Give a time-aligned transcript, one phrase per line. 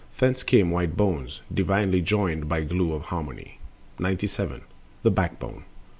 [0.17, 3.59] Thence came white bones, Divinely joined by glue of Harmony.
[3.99, 4.61] 97.
[5.03, 5.63] The back bone.